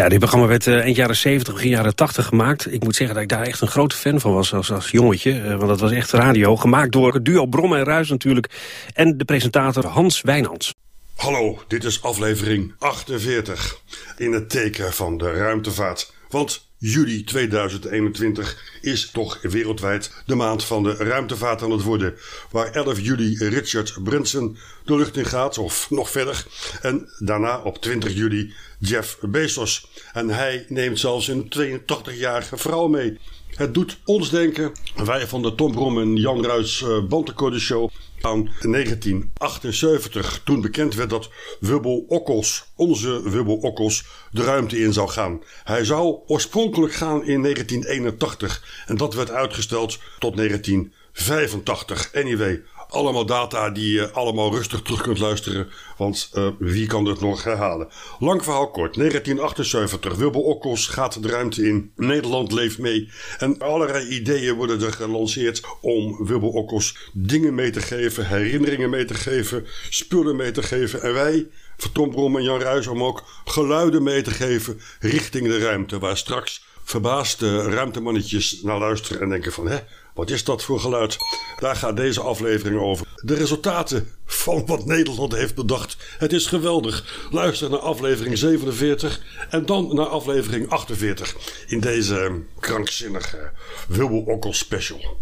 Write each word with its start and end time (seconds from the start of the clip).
Ja, 0.00 0.08
dit 0.08 0.18
programma 0.18 0.46
werd 0.46 0.66
uh, 0.66 0.80
eind 0.80 0.96
jaren 0.96 1.16
70, 1.16 1.54
begin 1.54 1.70
jaren 1.70 1.94
80 1.94 2.26
gemaakt. 2.26 2.72
Ik 2.72 2.82
moet 2.82 2.96
zeggen 2.96 3.14
dat 3.14 3.24
ik 3.24 3.30
daar 3.30 3.42
echt 3.42 3.60
een 3.60 3.68
grote 3.68 3.96
fan 3.96 4.20
van 4.20 4.32
was 4.32 4.54
als, 4.54 4.72
als 4.72 4.90
jongetje. 4.90 5.32
Uh, 5.32 5.48
want 5.48 5.68
dat 5.68 5.80
was 5.80 5.90
echt 5.90 6.10
radio. 6.10 6.56
Gemaakt 6.56 6.92
door 6.92 7.14
het 7.14 7.24
duo 7.24 7.46
Brom 7.46 7.74
en 7.74 7.84
Ruis 7.84 8.08
natuurlijk. 8.08 8.50
En 8.94 9.16
de 9.18 9.24
presentator 9.24 9.86
Hans 9.86 10.20
Wijnands. 10.20 10.74
Hallo, 11.16 11.62
dit 11.68 11.84
is 11.84 12.02
aflevering 12.02 12.74
48. 12.78 13.80
In 14.16 14.32
het 14.32 14.50
teken 14.50 14.92
van 14.92 15.18
de 15.18 15.32
ruimtevaart. 15.32 16.12
Want 16.28 16.69
juli 16.82 17.24
2021 17.24 18.78
is 18.80 19.10
toch 19.10 19.38
wereldwijd 19.42 20.22
de 20.26 20.34
maand 20.34 20.64
van 20.64 20.82
de 20.82 20.94
ruimtevaart 20.94 21.62
aan 21.62 21.70
het 21.70 21.82
worden. 21.82 22.14
Waar 22.50 22.70
11 22.72 23.00
juli 23.00 23.48
Richard 23.48 24.02
Branson 24.02 24.56
de 24.84 24.96
lucht 24.96 25.16
in 25.16 25.26
gaat, 25.26 25.58
of 25.58 25.90
nog 25.90 26.10
verder. 26.10 26.46
En 26.82 27.08
daarna 27.18 27.58
op 27.58 27.80
20 27.80 28.14
juli 28.14 28.52
Jeff 28.78 29.18
Bezos. 29.20 29.90
En 30.12 30.28
hij 30.28 30.64
neemt 30.68 30.98
zelfs 30.98 31.28
een 31.28 31.52
82-jarige 31.58 32.56
vrouw 32.56 32.88
mee. 32.88 33.18
Het 33.54 33.74
doet 33.74 33.98
ons 34.04 34.30
denken, 34.30 34.72
wij 35.04 35.26
van 35.26 35.42
de 35.42 35.54
Tom 35.54 35.72
Brom 35.72 36.00
en 36.00 36.16
Jan 36.16 36.44
Ruijs 36.44 36.80
uh, 36.80 37.58
Show 37.58 37.90
aan 38.24 38.50
1978, 38.60 40.40
toen 40.44 40.60
bekend 40.60 40.94
werd 40.94 41.10
dat 41.10 41.30
Wubbel 41.60 42.04
Okkels, 42.08 42.64
onze 42.76 43.30
Wubbel 43.30 43.56
Okkels, 43.56 44.04
de 44.30 44.44
ruimte 44.44 44.78
in 44.78 44.92
zou 44.92 45.08
gaan. 45.08 45.42
Hij 45.64 45.84
zou 45.84 46.18
oorspronkelijk 46.26 46.92
gaan 46.92 47.24
in 47.24 47.42
1981 47.42 48.84
en 48.86 48.96
dat 48.96 49.14
werd 49.14 49.30
uitgesteld 49.30 49.98
tot 50.18 50.36
1985. 50.36 52.14
Anyway, 52.14 52.62
allemaal 52.90 53.26
data 53.26 53.70
die 53.70 53.92
je 53.92 54.10
allemaal 54.10 54.50
rustig 54.50 54.82
terug 54.82 55.02
kunt 55.02 55.18
luisteren. 55.18 55.68
Want 55.96 56.30
uh, 56.34 56.48
wie 56.58 56.86
kan 56.86 57.04
het 57.04 57.20
nog 57.20 57.44
herhalen? 57.44 57.88
Lang 58.18 58.44
verhaal 58.44 58.70
kort. 58.70 58.94
1978. 58.94 60.14
Wilbur 60.14 60.42
Okkels 60.42 60.86
gaat 60.86 61.22
de 61.22 61.28
ruimte 61.28 61.68
in. 61.68 61.92
Nederland 61.96 62.52
leeft 62.52 62.78
mee. 62.78 63.10
En 63.38 63.58
allerlei 63.58 64.08
ideeën 64.08 64.54
worden 64.54 64.82
er 64.82 64.92
gelanceerd 64.92 65.62
om 65.80 66.26
Wilbur 66.26 66.48
Okkels 66.48 66.96
dingen 67.12 67.54
mee 67.54 67.70
te 67.70 67.80
geven. 67.80 68.26
Herinneringen 68.26 68.90
mee 68.90 69.04
te 69.04 69.14
geven. 69.14 69.66
Spullen 69.90 70.36
mee 70.36 70.50
te 70.50 70.62
geven. 70.62 71.02
En 71.02 71.12
wij 71.12 71.48
Tom 71.92 72.10
Brom 72.10 72.36
en 72.36 72.42
Jan 72.42 72.60
Ruijs 72.60 72.86
om 72.86 73.02
ook 73.02 73.24
geluiden 73.44 74.02
mee 74.02 74.22
te 74.22 74.30
geven 74.30 74.80
richting 75.00 75.46
de 75.46 75.58
ruimte. 75.58 75.98
Waar 75.98 76.16
straks 76.16 76.68
verbaasde 76.84 77.62
ruimtemannetjes 77.62 78.62
naar 78.62 78.78
luisteren 78.78 79.22
en 79.22 79.28
denken 79.28 79.52
van... 79.52 79.68
hè, 79.68 79.78
wat 80.20 80.30
is 80.30 80.44
dat 80.44 80.62
voor 80.62 80.80
geluid? 80.80 81.16
Daar 81.58 81.76
gaat 81.76 81.96
deze 81.96 82.20
aflevering 82.20 82.80
over. 82.80 83.06
De 83.16 83.34
resultaten 83.34 84.08
van 84.26 84.66
wat 84.66 84.86
Nederland 84.86 85.32
heeft 85.32 85.54
bedacht. 85.54 85.96
Het 86.18 86.32
is 86.32 86.46
geweldig. 86.46 87.28
Luister 87.30 87.70
naar 87.70 87.78
aflevering 87.78 88.38
47 88.38 89.20
en 89.50 89.66
dan 89.66 89.94
naar 89.94 90.06
aflevering 90.06 90.70
48 90.70 91.36
in 91.66 91.80
deze 91.80 92.42
krankzinnige 92.58 93.50
Wilbur 93.88 94.22
Okkel 94.22 94.52
special. 94.52 95.18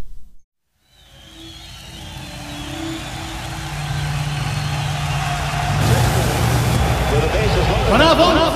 Vanavond, 7.89 8.55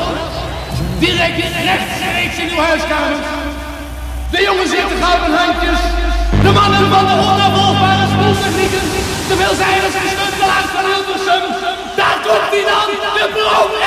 direct 1.00 1.38
rechtstreeks 1.64 2.38
in 2.38 2.50
uw 2.50 2.62
huiskamer. 2.62 3.18
De 4.30 4.42
jongens 4.42 4.70
zitten 4.70 4.96
gouden 4.96 5.36
handjes. 5.36 6.11
De 6.40 6.52
mannen 6.52 6.90
van 6.94 7.04
de 7.06 7.12
onafvolgbare 7.12 8.06
spoeltechnieken. 8.12 8.84
De 9.28 9.36
veelzijdige 9.40 10.00
stuntelaars 10.14 10.68
van 10.74 10.84
Hilversum. 10.90 11.44
Daar 11.96 12.18
komt 12.26 12.50
hij 12.54 12.64
dan, 12.70 12.88
de 13.16 13.26
Brom 13.34 13.81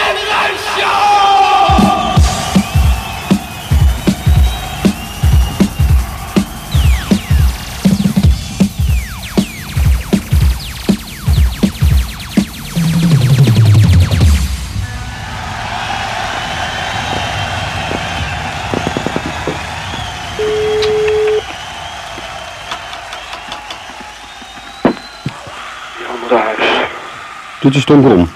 Dit 27.66 27.76
is 27.76 27.86
Tom 27.86 28.02
Brom. 28.02 28.30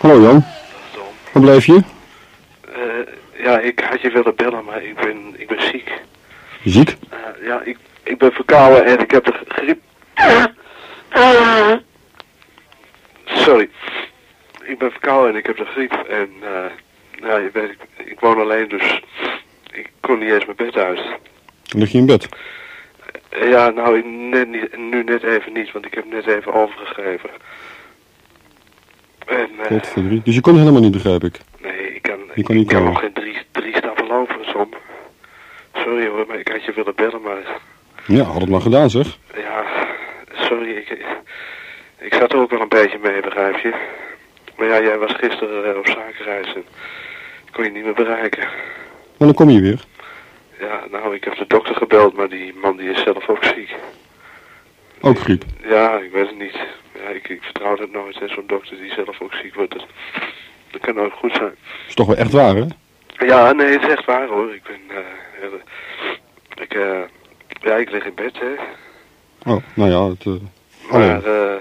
Hallo 0.00 0.20
Jan. 0.20 0.44
Tom. 0.92 1.02
Waar 1.32 1.42
blijf 1.42 1.66
je? 1.66 1.72
Uh, 1.72 3.44
ja, 3.44 3.58
ik 3.58 3.80
had 3.80 4.00
je 4.00 4.10
willen 4.10 4.36
bellen, 4.36 4.64
maar 4.64 4.82
ik 4.82 4.94
ben, 4.94 5.34
ik 5.36 5.48
ben 5.48 5.62
ziek. 5.62 5.92
Ziek? 6.64 6.96
Uh, 7.12 7.46
ja, 7.46 7.60
ik, 7.64 7.76
ik 8.02 8.18
ben 8.18 8.32
verkouden 8.32 8.84
en 8.84 8.98
ik 8.98 9.10
heb 9.10 9.24
de 9.24 9.34
griep. 9.48 9.80
Sorry. 13.24 13.68
Ik 14.62 14.78
ben 14.78 14.90
verkouden 14.90 15.30
en 15.30 15.38
ik 15.38 15.46
heb 15.46 15.56
de 15.56 15.64
griep. 15.64 15.92
En 15.92 16.30
uh, 16.42 17.28
ja, 17.28 17.36
je 17.36 17.50
weet, 17.52 17.70
ik, 17.70 18.06
ik 18.06 18.20
woon 18.20 18.40
alleen, 18.40 18.68
dus 18.68 19.00
ik 19.72 19.90
kon 20.00 20.18
niet 20.18 20.30
eens 20.30 20.44
mijn 20.44 20.56
bed 20.56 20.76
uit. 20.76 21.00
Lig 21.76 21.92
je 21.92 21.98
in 21.98 22.06
bed? 22.06 22.28
Ja, 23.40 23.70
nou, 23.70 24.02
net 24.06 24.48
niet, 24.48 24.76
nu 24.76 25.04
net 25.04 25.22
even 25.22 25.52
niet, 25.52 25.72
want 25.72 25.86
ik 25.86 25.94
heb 25.94 26.04
net 26.10 26.26
even 26.26 26.54
overgegeven. 26.54 27.30
En, 29.26 29.50
uh, 29.72 30.24
dus 30.24 30.34
je 30.34 30.40
kon 30.40 30.58
helemaal 30.58 30.80
niet, 30.80 30.92
begrijp 30.92 31.24
ik? 31.24 31.40
Nee, 31.62 31.94
ik 31.94 32.02
kan, 32.02 32.18
je 32.34 32.42
kan, 32.42 32.56
niet 32.56 32.70
ik 32.70 32.76
kan 32.76 32.84
nog 32.84 33.00
geen 33.00 33.12
drie, 33.12 33.36
drie 33.50 33.76
stappen 33.76 34.06
lopen, 34.06 34.44
som. 34.44 34.68
Sorry 35.74 36.08
hoor, 36.08 36.24
maar 36.28 36.38
ik 36.38 36.48
had 36.48 36.64
je 36.64 36.72
willen 36.72 36.94
bellen, 36.94 37.22
maar... 37.22 37.60
Ja, 38.06 38.22
had 38.22 38.40
het 38.40 38.50
maar 38.50 38.60
gedaan, 38.60 38.90
zeg. 38.90 39.18
Ja, 39.34 39.64
sorry, 40.32 40.70
ik, 40.70 40.98
ik 41.98 42.14
zat 42.14 42.32
er 42.32 42.38
ook 42.38 42.50
wel 42.50 42.60
een 42.60 42.68
beetje 42.68 42.98
mee, 43.02 43.20
begrijp 43.20 43.56
je. 43.56 43.74
Maar 44.56 44.66
ja, 44.66 44.82
jij 44.82 44.98
was 44.98 45.12
gisteren 45.12 45.70
uh, 45.70 45.78
op 45.78 45.86
zakenreis 45.86 46.54
en 46.54 46.64
kon 47.52 47.64
je 47.64 47.70
niet 47.70 47.84
meer 47.84 47.94
bereiken. 47.94 48.48
Maar 49.16 49.28
dan 49.28 49.34
kom 49.34 49.50
je 49.50 49.60
weer. 49.60 49.80
Ja, 50.60 50.84
nou, 50.90 51.14
ik 51.14 51.24
heb 51.24 51.36
de 51.36 51.44
dokter 51.46 51.74
gebeld, 51.74 52.16
maar 52.16 52.28
die 52.28 52.54
man 52.54 52.76
die 52.76 52.90
is 52.90 53.02
zelf 53.02 53.28
ook 53.28 53.44
ziek. 53.44 53.74
Ook 55.00 55.18
griep? 55.18 55.44
Ja, 55.68 55.98
ik 55.98 56.12
weet 56.12 56.26
het 56.26 56.38
niet. 56.38 56.56
Ja, 57.02 57.08
ik, 57.08 57.28
ik 57.28 57.42
vertrouw 57.42 57.76
het 57.76 57.92
nooit, 57.92 58.18
zo'n 58.26 58.46
dokter 58.46 58.76
die 58.76 58.92
zelf 58.92 59.20
ook 59.20 59.34
ziek 59.34 59.54
wordt. 59.54 59.72
Dat, 59.72 59.86
dat 60.70 60.80
kan 60.80 60.94
nooit 60.94 61.12
goed 61.12 61.34
zijn. 61.34 61.54
is 61.88 61.94
toch 61.94 62.06
wel 62.06 62.16
echt 62.16 62.32
waar, 62.32 62.54
hè? 62.54 62.64
Ja, 63.18 63.52
nee, 63.52 63.72
het 63.72 63.82
is 63.82 63.88
echt 63.88 64.04
waar, 64.04 64.26
hoor. 64.28 64.54
Ik 64.54 64.62
ben, 64.62 64.80
uh, 64.90 65.54
ik, 66.62 66.74
uh, 66.74 67.00
ja, 67.60 67.74
ik 67.74 67.90
lig 67.90 68.04
in 68.04 68.14
bed, 68.14 68.38
hè. 68.38 68.54
Oh, 69.52 69.62
nou 69.74 69.90
ja, 69.90 70.08
het... 70.08 70.24
Uh, 70.24 70.34
maar, 70.90 71.26
uh, 71.26 71.54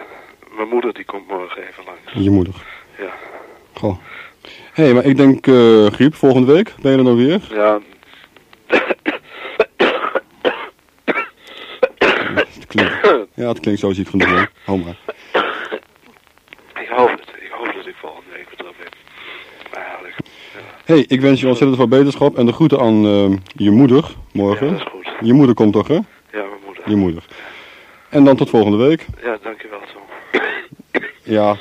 mijn 0.56 0.68
moeder 0.69 0.94
die 0.94 1.06
komt 1.06 1.28
morgen 1.28 1.67
even 1.67 1.84
langs. 1.85 2.25
Je 2.25 2.29
moeder? 2.29 2.53
Ja. 2.97 3.13
Goh. 3.73 3.97
Hé, 4.73 4.84
hey, 4.84 4.94
maar 4.94 5.06
ik 5.06 5.17
denk 5.17 5.46
griep 5.94 6.16
volgende 6.16 6.53
week. 6.53 6.73
Ben 6.81 6.91
je 6.91 6.97
er 6.97 7.03
nog 7.03 7.16
weer? 7.16 7.41
Ja. 7.50 7.79
het 12.57 12.66
klinkt, 12.67 13.28
ja, 13.34 13.47
het 13.47 13.59
klinkt 13.59 13.79
zo 13.79 13.91
ziek 13.91 14.07
genoeg, 14.07 14.29
hè. 14.29 14.44
Hou 14.66 14.84
maar. 14.84 14.97
Ik 16.81 16.88
hoop 16.90 17.09
het. 17.09 17.29
Ik 17.40 17.52
hoop 17.52 17.73
dat 17.75 17.85
ik 17.88 17.96
volgende 17.96 18.29
week 18.31 18.46
weer 18.47 18.57
terug 18.57 18.73
ben. 18.78 18.88
Eigenlijk. 19.81 20.16
Ja. 20.53 20.75
Hey, 20.85 21.06
ik 21.07 21.22
wens 21.22 21.41
je 21.41 21.47
ontzettend 21.47 21.78
veel 21.79 21.88
beterschap 21.88 22.38
en 22.38 22.46
de 22.46 22.51
groeten 22.51 22.79
aan 22.79 23.06
uh, 23.06 23.38
je 23.56 23.72
moeder 23.72 24.16
morgen. 24.31 24.66
Ja, 24.66 24.72
dat 24.72 24.81
is 24.81 24.88
goed. 24.91 25.28
Je 25.28 25.34
moeder 25.34 25.56
komt 25.56 25.73
toch, 25.73 25.88
hè? 25.88 25.94
Ja, 25.94 26.03
mijn 26.31 26.50
moeder. 26.66 26.90
Je 26.90 26.96
moeder. 26.96 27.25
En 28.09 28.23
dan 28.23 28.35
tot 28.35 28.50
volgende 28.50 28.78
week. 28.78 29.06
Ja, 29.23 29.38
dankjewel, 29.44 29.79
Tom. 29.94 30.01
Ja. 31.23 31.57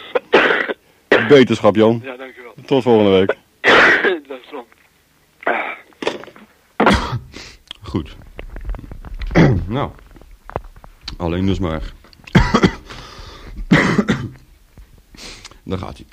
Beterschap, 1.28 1.76
Jan. 1.76 2.00
Ja, 2.04 2.16
dankjewel. 2.16 2.54
Tot 2.66 2.82
volgende 2.82 3.10
week. 3.10 3.36
Dag, 4.28 4.38
Tom. 4.50 4.64
Goed. 7.82 8.16
nou. 9.68 9.90
Alleen 11.16 11.46
dus 11.46 11.58
maar. 11.58 11.92
Daar 15.64 15.78
gaat 15.78 15.96
hij. 15.96 16.06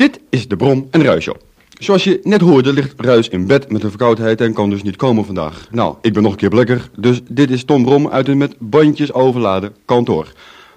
Dit 0.00 0.20
is 0.30 0.39
de 0.50 0.56
Brom 0.56 0.88
en 0.90 1.02
Ruis 1.02 1.24
Show. 1.24 1.36
Zoals 1.78 2.04
je 2.04 2.20
net 2.22 2.40
hoorde 2.40 2.72
ligt 2.72 2.94
Ruis 2.96 3.28
in 3.28 3.46
bed 3.46 3.72
met 3.72 3.82
een 3.82 3.88
verkoudheid 3.88 4.40
en 4.40 4.52
kan 4.52 4.70
dus 4.70 4.82
niet 4.82 4.96
komen 4.96 5.24
vandaag. 5.24 5.68
Nou, 5.70 5.94
ik 6.00 6.12
ben 6.12 6.22
nog 6.22 6.32
een 6.32 6.38
keer 6.38 6.48
blekker, 6.48 6.90
dus 6.96 7.20
dit 7.28 7.50
is 7.50 7.64
Tom 7.64 7.84
Brom 7.84 8.08
uit 8.08 8.28
een 8.28 8.38
met 8.38 8.54
bandjes 8.58 9.12
overladen 9.12 9.74
kantoor. 9.84 10.32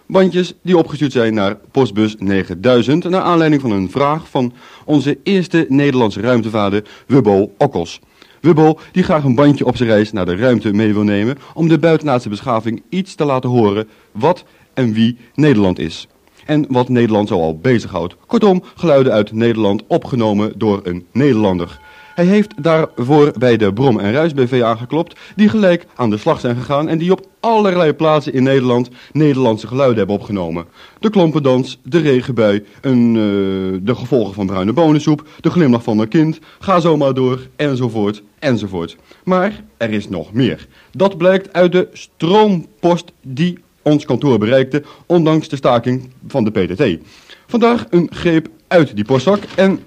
Bandjes 0.05 0.53
die 0.61 0.77
opgestuurd 0.77 1.11
zijn 1.11 1.33
naar 1.33 1.57
postbus 1.71 2.15
9000 2.19 3.09
naar 3.09 3.21
aanleiding 3.21 3.61
van 3.61 3.71
een 3.71 3.91
vraag 3.91 4.29
van 4.29 4.53
onze 4.85 5.17
eerste 5.23 5.65
Nederlandse 5.69 6.21
ruimtevader 6.21 6.83
Wubbo 7.07 7.51
Okkels. 7.57 7.99
Wubbo 8.41 8.79
die 8.91 9.03
graag 9.03 9.23
een 9.23 9.35
bandje 9.35 9.65
op 9.65 9.77
zijn 9.77 9.89
reis 9.89 10.11
naar 10.11 10.25
de 10.25 10.35
ruimte 10.35 10.73
mee 10.73 10.93
wil 10.93 11.03
nemen 11.03 11.37
om 11.53 11.67
de 11.67 11.79
buitenaardse 11.79 12.29
beschaving 12.29 12.83
iets 12.89 13.15
te 13.15 13.25
laten 13.25 13.49
horen 13.49 13.87
wat 14.11 14.43
en 14.73 14.93
wie 14.93 15.17
Nederland 15.35 15.79
is. 15.79 16.07
En 16.45 16.65
wat 16.69 16.89
Nederland 16.89 17.27
zoal 17.27 17.57
bezighoudt. 17.57 18.15
Kortom, 18.25 18.63
geluiden 18.75 19.13
uit 19.13 19.31
Nederland 19.31 19.83
opgenomen 19.87 20.53
door 20.55 20.79
een 20.83 21.05
Nederlander. 21.11 21.79
Hij 22.15 22.25
heeft 22.25 22.63
daarvoor 22.63 23.33
bij 23.37 23.57
de 23.57 23.73
Brom 23.73 23.99
en 23.99 24.11
Ruis 24.11 24.33
BV 24.33 24.61
aangeklopt, 24.63 25.19
die 25.35 25.49
gelijk 25.49 25.85
aan 25.95 26.09
de 26.09 26.17
slag 26.17 26.39
zijn 26.39 26.55
gegaan 26.55 26.89
en 26.89 26.97
die 26.97 27.11
op 27.11 27.27
allerlei 27.39 27.93
plaatsen 27.93 28.33
in 28.33 28.43
Nederland 28.43 28.89
Nederlandse 29.11 29.67
geluiden 29.67 29.97
hebben 29.97 30.15
opgenomen. 30.15 30.65
De 30.99 31.09
klompendans, 31.09 31.79
de 31.83 31.99
regenbui, 31.99 32.65
een, 32.81 33.15
uh, 33.15 33.79
de 33.81 33.95
gevolgen 33.95 34.33
van 34.33 34.45
bruine 34.45 34.73
bonensoep, 34.73 35.27
de 35.41 35.49
glimlach 35.49 35.83
van 35.83 35.99
een 35.99 36.07
kind, 36.07 36.39
ga 36.59 36.79
zo 36.79 36.97
maar 36.97 37.13
door, 37.13 37.47
enzovoort, 37.55 38.23
enzovoort. 38.39 38.97
Maar 39.23 39.63
er 39.77 39.89
is 39.91 40.09
nog 40.09 40.33
meer. 40.33 40.67
Dat 40.91 41.17
blijkt 41.17 41.53
uit 41.53 41.71
de 41.71 41.87
stroompost 41.93 43.11
die 43.21 43.59
ons 43.83 44.05
kantoor 44.05 44.37
bereikte, 44.37 44.83
ondanks 45.05 45.47
de 45.47 45.55
staking 45.55 46.09
van 46.27 46.43
de 46.43 46.51
PTT. 46.51 47.05
Vandaag 47.47 47.85
een 47.89 48.07
greep 48.11 48.47
uit 48.67 48.95
die 48.95 49.05
postzak 49.05 49.43
en 49.55 49.79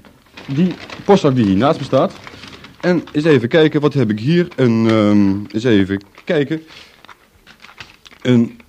die 0.47 0.75
postzak 1.05 1.35
die 1.35 1.45
hier 1.45 1.57
naast 1.57 1.79
me 1.79 1.85
staat. 1.85 2.13
En 2.81 3.05
eens 3.13 3.25
even 3.25 3.49
kijken, 3.49 3.81
wat 3.81 3.95
heb 3.95 4.11
ik 4.11 4.21
hier? 4.21 4.49
Een, 4.57 4.91
um, 4.91 5.47
eens 5.53 5.65
even 5.65 6.03
kijken. 6.25 6.63
Een 8.23 8.61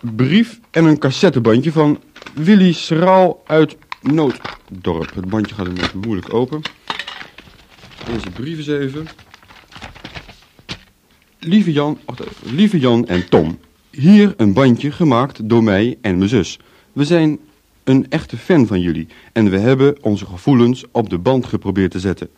brief 0.00 0.60
en 0.70 0.84
een 0.84 0.98
cassettebandje 0.98 1.72
van 1.72 2.00
Willy 2.34 2.72
Schraal 2.72 3.42
uit 3.46 3.76
Nooddorp. 4.00 5.14
Het 5.14 5.28
bandje 5.28 5.54
gaat 5.54 5.66
een 5.66 5.74
beetje 5.74 5.98
moeilijk 5.98 6.34
open. 6.34 6.62
Deze 8.06 8.30
brief 8.30 8.56
eens 8.56 8.66
even. 8.66 9.06
Lieve 11.38 11.72
Jan, 11.72 11.98
even. 12.06 12.54
Lieve 12.54 12.78
Jan 12.78 13.06
en 13.06 13.28
Tom. 13.28 13.58
Hier 13.96 14.34
een 14.36 14.52
bandje 14.52 14.92
gemaakt 14.92 15.48
door 15.48 15.62
mij 15.62 15.98
en 16.00 16.16
mijn 16.16 16.28
zus. 16.28 16.58
We 16.92 17.04
zijn 17.04 17.38
een 17.84 18.10
echte 18.10 18.36
fan 18.36 18.66
van 18.66 18.80
jullie 18.80 19.08
en 19.32 19.50
we 19.50 19.58
hebben 19.58 20.02
onze 20.02 20.26
gevoelens 20.26 20.84
op 20.90 21.10
de 21.10 21.18
band 21.18 21.46
geprobeerd 21.46 21.90
te 21.90 22.00
zetten. 22.00 22.28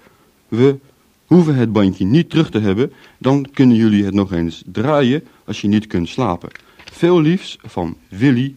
We 0.49 0.79
hoeven 1.27 1.55
het 1.55 1.73
bandje 1.73 2.05
niet 2.05 2.31
terug 2.31 2.51
te 2.51 2.59
hebben, 2.59 2.93
dan 3.19 3.49
kunnen 3.53 3.77
jullie 3.77 4.05
het 4.05 4.15
nog 4.15 4.33
eens 4.33 4.63
draaien 4.67 5.25
als 5.45 5.61
je 5.61 5.69
niet 5.69 5.87
kunt 5.87 6.09
slapen. 6.09 6.51
Veel 6.93 7.21
liefs 7.21 7.59
van 7.63 7.97
Willy 8.09 8.53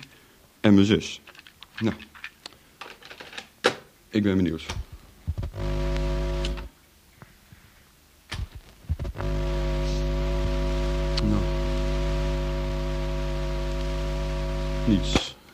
en 0.60 0.74
mijn 0.74 0.86
zus. 0.86 1.22
Nou, 1.80 1.96
ik 4.10 4.24
ben 4.24 4.36
benieuwd. 4.36 4.66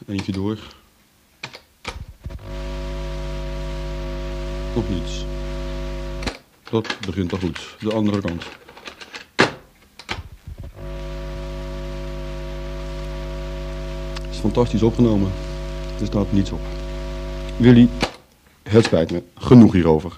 Eentje 0.07 0.31
door. 0.31 0.57
Nog 4.75 4.89
niets. 4.89 5.25
Dat 6.69 6.97
begint 7.05 7.31
al 7.31 7.37
goed. 7.37 7.75
De 7.79 7.93
andere 7.93 8.21
kant. 8.21 8.43
Het 14.21 14.31
is 14.31 14.37
fantastisch 14.37 14.81
opgenomen. 14.81 15.31
Er 15.99 16.05
staat 16.05 16.31
niets 16.31 16.51
op. 16.51 16.61
Willy, 17.57 17.89
het 18.63 18.85
spijt 18.85 19.11
me. 19.11 19.23
Genoeg 19.35 19.73
hierover. 19.73 20.17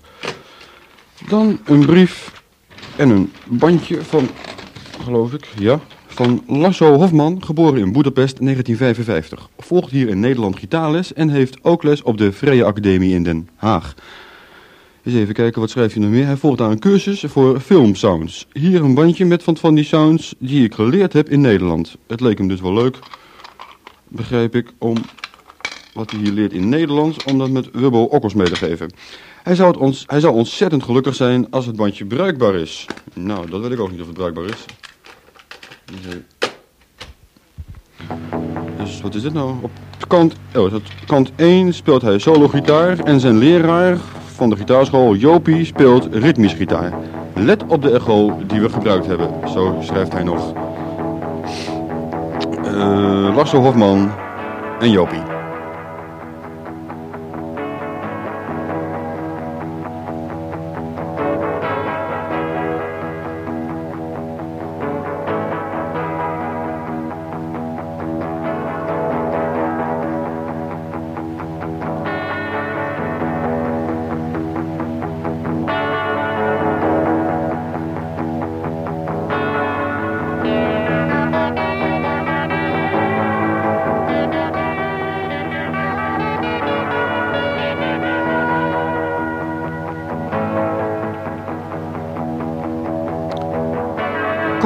Dan 1.27 1.59
een 1.65 1.85
brief 1.85 2.43
en 2.95 3.09
een 3.09 3.33
bandje 3.45 4.03
van, 4.03 4.29
geloof 5.03 5.33
ik, 5.33 5.47
ja, 5.57 5.79
van 6.17 6.43
Lasso 6.47 6.93
Hofman, 6.93 7.43
geboren 7.43 7.79
in 7.79 7.91
Boedapest 7.91 8.39
1955. 8.39 9.49
Volgt 9.57 9.91
hier 9.91 10.07
in 10.07 10.19
Nederland 10.19 10.59
gitaarles 10.59 11.13
en 11.13 11.29
heeft 11.29 11.63
ook 11.63 11.83
les 11.83 12.01
op 12.01 12.17
de 12.17 12.31
Vrije 12.31 12.63
Academie 12.63 13.13
in 13.13 13.23
Den 13.23 13.49
Haag. 13.55 13.93
Eens 15.03 15.15
even 15.15 15.33
kijken, 15.33 15.61
wat 15.61 15.69
schrijft 15.69 15.93
hij 15.93 16.03
nog 16.03 16.11
meer? 16.11 16.25
Hij 16.25 16.35
volgt 16.35 16.61
aan 16.61 16.71
een 16.71 16.79
cursus 16.79 17.23
voor 17.27 17.59
filmsounds. 17.59 18.47
Hier 18.51 18.83
een 18.83 18.93
bandje 18.93 19.25
met 19.25 19.43
van, 19.43 19.57
van 19.57 19.75
die 19.75 19.83
sounds 19.83 20.35
die 20.39 20.63
ik 20.63 20.73
geleerd 20.73 21.13
heb 21.13 21.29
in 21.29 21.41
Nederland. 21.41 21.97
Het 22.07 22.21
leek 22.21 22.37
hem 22.37 22.47
dus 22.47 22.61
wel 22.61 22.73
leuk, 22.73 22.99
begrijp 24.07 24.55
ik, 24.55 24.73
om 24.77 24.95
wat 25.93 26.11
hij 26.11 26.19
hier 26.19 26.31
leert 26.31 26.53
in 26.53 26.69
Nederlands, 26.69 27.23
om 27.23 27.37
dat 27.37 27.49
met 27.49 27.69
Wubbo 27.71 28.03
Okkels 28.03 28.33
mee 28.33 28.49
te 28.49 28.55
geven. 28.55 28.91
Hij 29.43 29.55
zou, 29.55 29.71
het 29.71 29.79
ons, 29.79 30.03
hij 30.07 30.19
zou 30.19 30.33
ontzettend 30.33 30.83
gelukkig 30.83 31.15
zijn 31.15 31.49
als 31.49 31.65
het 31.65 31.75
bandje 31.75 32.05
bruikbaar 32.05 32.55
is. 32.55 32.85
Nou, 33.13 33.49
dat 33.49 33.61
weet 33.61 33.71
ik 33.71 33.79
ook 33.79 33.91
niet 33.91 34.01
of 34.01 34.07
het 34.07 34.15
bruikbaar 34.15 34.45
is. 34.45 34.65
Dus 38.77 39.01
wat 39.01 39.15
is 39.15 39.21
dit 39.21 39.33
nou? 39.33 39.53
Op 39.61 39.71
kant, 40.07 40.35
oh, 40.55 40.73
kant 41.05 41.31
1 41.35 41.73
speelt 41.73 42.01
hij 42.01 42.19
solo 42.19 42.47
gitaar 42.47 42.99
en 42.99 43.19
zijn 43.19 43.37
leraar 43.37 43.97
van 44.25 44.49
de 44.49 44.55
gitaarschool 44.55 45.15
Jopie 45.15 45.65
speelt 45.65 46.07
ritmisch 46.11 46.53
gitaar. 46.53 46.93
Let 47.33 47.63
op 47.67 47.81
de 47.81 47.91
echo 47.91 48.37
die 48.47 48.61
we 48.61 48.69
gebruikt 48.69 49.05
hebben, 49.05 49.49
zo 49.49 49.77
schrijft 49.81 50.11
hij 50.11 50.23
nog. 50.23 50.53
Uh, 52.65 53.43
Hofman 53.51 54.11
en 54.79 54.91
Jopie. 54.91 55.26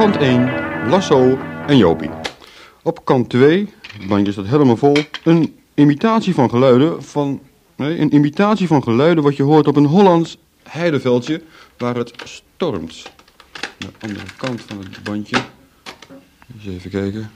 Kant 0.02 0.16
1, 0.16 0.88
Lasso 0.88 1.38
en 1.66 1.76
Jopie. 1.76 2.10
Op 2.82 3.04
kant 3.04 3.28
2, 3.28 3.68
het 3.92 4.06
bandje 4.06 4.32
staat 4.32 4.46
helemaal 4.46 4.76
vol, 4.76 4.96
een 5.24 5.58
imitatie 5.74 6.34
van 6.34 6.50
geluiden 6.50 7.02
van... 7.02 7.40
Een 7.76 8.14
imitatie 8.14 8.66
van 8.66 8.82
geluiden 8.82 9.24
wat 9.24 9.36
je 9.36 9.42
hoort 9.42 9.66
op 9.66 9.76
een 9.76 9.84
Hollands 9.84 10.38
heideveldje 10.62 11.42
waar 11.78 11.94
het 11.94 12.12
stormt. 12.24 13.10
De 13.78 13.88
andere 13.98 14.26
kant 14.36 14.60
van 14.60 14.78
het 14.78 15.02
bandje. 15.02 15.36
Eens 16.54 16.76
even 16.76 16.90
kijken. 16.90 17.30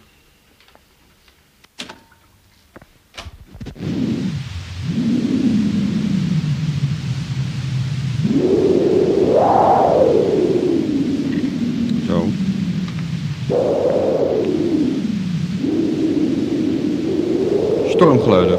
Stormgeluiden 17.97 18.59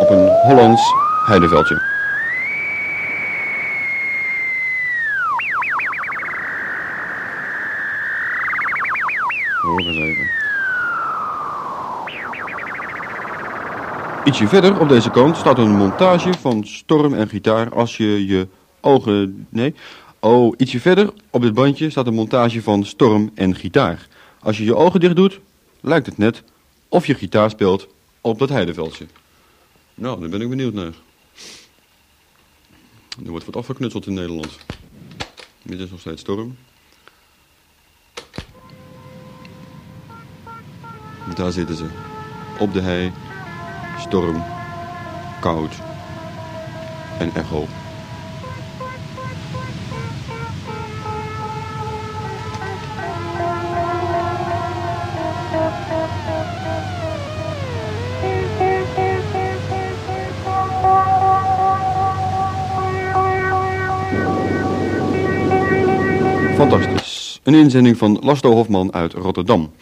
op 0.00 0.10
een 0.10 0.28
Hollands 0.28 0.94
heideveldje. 1.26 1.80
Hoor 9.62 9.80
even. 9.80 10.30
Ietsje 14.24 14.48
verder 14.48 14.80
op 14.80 14.88
deze 14.88 15.10
kant 15.10 15.36
staat 15.36 15.58
een 15.58 15.76
montage 15.76 16.32
van 16.40 16.64
storm 16.64 17.14
en 17.14 17.28
gitaar 17.28 17.74
als 17.74 17.96
je 17.96 18.26
je 18.26 18.48
ogen... 18.80 19.46
Nee. 19.48 19.74
Oh, 20.20 20.54
ietsje 20.56 20.80
verder 20.80 21.12
op 21.30 21.42
dit 21.42 21.54
bandje 21.54 21.90
staat 21.90 22.06
een 22.06 22.14
montage 22.14 22.62
van 22.62 22.84
storm 22.84 23.30
en 23.34 23.54
gitaar. 23.54 24.06
Als 24.40 24.58
je 24.58 24.64
je 24.64 24.76
ogen 24.76 25.00
dicht 25.00 25.16
doet, 25.16 25.40
lijkt 25.80 26.06
het 26.06 26.18
net 26.18 26.42
of 26.88 27.06
je 27.06 27.14
gitaar 27.14 27.50
speelt 27.50 27.88
op 28.20 28.38
dat 28.38 28.48
heideveldje. 28.48 29.06
Nou, 29.94 30.20
daar 30.20 30.28
ben 30.28 30.40
ik 30.40 30.48
benieuwd 30.48 30.74
naar. 30.74 30.92
Er 33.24 33.30
wordt 33.30 33.44
wat 33.44 33.56
afgeknutseld 33.56 34.06
in 34.06 34.14
Nederland. 34.14 34.58
Dit 35.62 35.80
is 35.80 35.90
nog 35.90 36.00
steeds 36.00 36.20
storm. 36.20 36.56
Daar 41.34 41.52
zitten 41.52 41.76
ze. 41.76 41.86
Op 42.58 42.72
de 42.72 42.80
hei. 42.80 43.12
Storm. 43.98 44.44
Koud. 45.40 45.72
En 47.18 47.34
echo. 47.34 47.66
Fantastisch. 66.58 67.40
Een 67.42 67.54
inzending 67.54 67.96
van 67.96 68.18
Lasto 68.22 68.52
Hofman 68.52 68.92
uit 68.92 69.12
Rotterdam. 69.12 69.72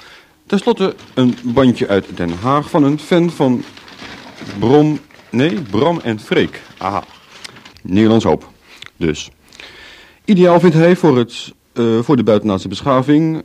Ten 0.47 0.59
slotte 0.59 0.95
een 1.14 1.37
bandje 1.42 1.88
uit 1.88 2.06
Den 2.14 2.30
Haag 2.30 2.71
van 2.71 2.85
een 2.85 2.99
fan 2.99 3.30
van 3.30 3.64
Brom... 4.59 4.99
Nee, 5.30 5.61
Bram 5.71 6.00
en 6.02 6.21
Freek. 6.21 6.62
Aha. 6.78 7.04
Nederlands 7.83 8.25
hoop. 8.25 8.50
Dus. 8.97 9.30
Ideaal 10.25 10.61
vindt 10.61 10.76
hij 10.76 10.97
voor, 10.97 11.18
het, 11.18 11.54
uh, 11.75 12.00
voor 12.00 12.16
de 12.16 12.23
buitenlandse 12.23 12.68
beschaving... 12.68 13.42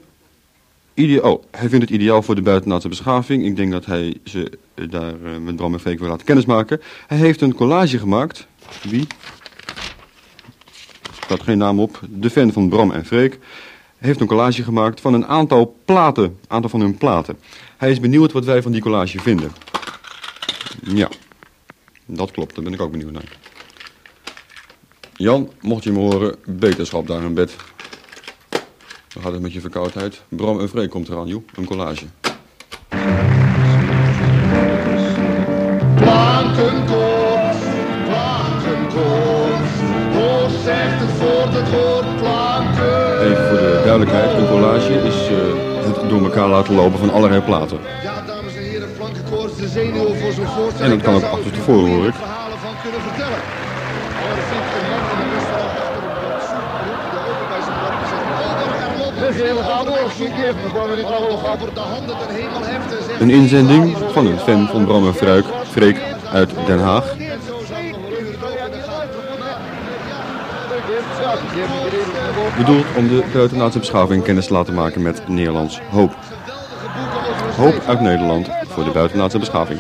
Ideaal, 0.94 1.34
oh, 1.34 1.44
hij 1.52 1.70
vindt 1.70 1.86
het 1.86 1.94
ideaal 1.94 2.22
voor 2.22 2.36
de 2.36 2.42
buitenlandse 2.42 2.90
beschaving. 2.90 3.46
Ik 3.46 3.56
denk 3.56 3.72
dat 3.72 3.86
hij 3.86 4.18
ze 4.24 4.52
daar 4.90 5.14
uh, 5.26 5.38
met 5.38 5.56
Bram 5.56 5.74
en 5.74 5.80
Freek 5.80 6.00
wil 6.00 6.10
laten 6.10 6.26
kennismaken. 6.26 6.82
Hij 7.08 7.18
heeft 7.18 7.42
een 7.42 7.56
collage 7.56 7.98
gemaakt. 7.98 8.48
Wie? 8.90 9.08
Staat 11.32 11.46
geen 11.46 11.58
naam 11.58 11.80
op, 11.80 12.00
de 12.10 12.30
fan 12.30 12.52
van 12.52 12.70
Bram 12.70 12.92
en 12.92 13.06
Freek, 13.06 13.40
heeft 13.98 14.22
een 14.22 14.28
collage 14.28 14.64
gemaakt 14.64 15.02
van 15.02 15.14
een 15.14 15.26
aantal 15.26 15.76
platen, 15.86 16.40
aantal 16.48 16.70
van 16.70 16.82
hun 16.82 16.98
platen. 16.98 17.38
Hij 17.78 17.92
is 17.92 18.00
benieuwd 18.00 18.32
wat 18.32 18.46
wij 18.46 18.62
van 18.62 18.72
die 18.72 18.82
collage 18.82 19.20
vinden. 19.20 19.52
Ja, 20.84 21.10
dat 22.06 22.32
klopt, 22.32 22.56
daar 22.56 22.64
ben 22.64 22.74
ik 22.74 22.82
ook 22.82 22.92
benieuwd 22.92 23.12
naar. 23.12 23.38
Jan, 25.14 25.52
mocht 25.62 25.84
je 25.84 25.92
me 25.92 26.00
horen, 26.00 26.36
beterschap 26.46 27.08
daar 27.08 27.24
in 27.24 27.34
bed. 27.34 27.56
Dan 29.08 29.24
gaat 29.24 29.32
het 29.32 29.42
met 29.42 29.54
je 29.54 29.62
verkoudheid. 29.62 30.22
Bram 30.30 30.60
en 30.60 30.70
Freek 30.70 30.90
komt 30.90 31.10
eraan, 31.10 31.28
joh, 31.28 31.44
een 31.56 31.66
collage. 31.66 32.06
Duidelijkheid, 43.98 44.38
een 44.38 44.48
collage 44.48 44.94
is 44.94 45.30
uh, 45.30 45.38
het 45.86 46.10
door 46.10 46.24
elkaar 46.24 46.48
laten 46.48 46.76
lopen 46.76 47.00
van 47.00 47.12
allerlei 47.12 47.42
platen. 47.42 47.80
Ja, 48.04 48.22
dames 48.28 48.56
en 48.56 48.64
heren, 48.64 48.90
flankenkoorts, 48.96 49.56
de 49.58 49.68
zenuwen 49.68 50.18
voor 50.20 50.32
zo'n 50.32 50.46
voorstelling. 50.46 50.80
En 50.80 50.90
dat 50.90 51.02
kan 51.02 51.16
ook 51.16 51.24
achter 51.24 51.52
tevoren, 51.52 51.92
hoor 51.96 52.08
ik. 52.08 52.14
verhalen 52.14 52.58
van 52.58 52.74
kunnen 52.82 53.02
vertellen. 53.02 53.40
Een 63.20 63.30
inzending 63.30 63.98
van 64.12 64.26
een 64.26 64.40
fan 64.40 64.68
van 64.68 64.86
Bram 64.86 65.06
en 65.08 65.16
Fruik, 65.16 65.46
Freek 65.72 66.02
uit 66.32 66.50
Den 66.66 66.80
Haag. 66.80 67.16
Bedoeld 72.58 72.86
om 72.98 73.08
de 73.08 73.24
buitenlandse 73.34 73.80
beschaving 73.80 74.24
kennis 74.24 74.48
te 74.48 74.54
laten 74.54 74.74
maken 74.74 75.02
met 75.02 75.28
Nederlands 75.28 75.80
hoop. 75.90 76.16
Hoop 77.56 77.84
uit 77.88 78.02
Nederland 78.02 78.50
voor 78.68 78.84
de 78.84 78.92
buitenlandse 78.92 79.40
beschaving. 79.40 79.80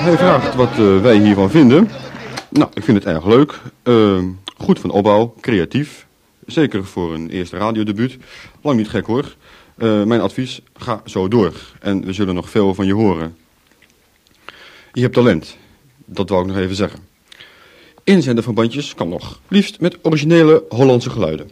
Hij 0.00 0.16
vraagt 0.16 0.54
wat 0.54 0.78
uh, 0.78 1.00
wij 1.00 1.16
hiervan 1.16 1.50
vinden. 1.50 1.90
Nou, 2.50 2.70
ik 2.74 2.84
vind 2.84 3.04
het 3.04 3.14
erg 3.14 3.26
leuk. 3.26 3.60
Uh, 3.84 4.18
goed 4.56 4.78
van 4.78 4.90
opbouw, 4.90 5.34
creatief. 5.40 6.06
Zeker 6.46 6.84
voor 6.84 7.14
een 7.14 7.30
eerste 7.30 7.56
radiodebuut. 7.56 8.16
Lang 8.62 8.76
niet 8.76 8.88
gek 8.88 9.06
hoor. 9.06 9.34
Uh, 9.78 10.02
mijn 10.02 10.20
advies, 10.20 10.60
ga 10.76 11.00
zo 11.04 11.28
door. 11.28 11.52
En 11.80 12.04
we 12.04 12.12
zullen 12.12 12.34
nog 12.34 12.50
veel 12.50 12.74
van 12.74 12.86
je 12.86 12.94
horen. 12.94 13.36
Je 14.94 15.00
hebt 15.00 15.14
talent. 15.14 15.56
Dat 16.04 16.28
wou 16.28 16.42
ik 16.42 16.48
nog 16.48 16.56
even 16.56 16.76
zeggen. 16.76 17.00
Inzenden 18.04 18.44
van 18.44 18.54
bandjes 18.54 18.94
kan 18.94 19.08
nog. 19.08 19.40
Liefst 19.48 19.80
met 19.80 19.98
originele 20.02 20.64
Hollandse 20.68 21.10
geluiden. 21.10 21.50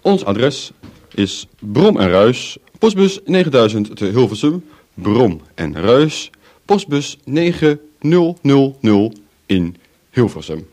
Ons 0.00 0.24
adres 0.24 0.70
is 1.14 1.46
Brom 1.58 2.00
en 2.00 2.08
Ruis, 2.08 2.56
postbus 2.78 3.20
9000 3.24 3.96
te 3.96 4.04
Hilversum. 4.04 4.64
Brom 4.94 5.40
en 5.54 5.80
Ruis, 5.80 6.30
postbus 6.64 7.18
9000 7.24 9.12
in 9.46 9.76
Hilversum. 10.10 10.66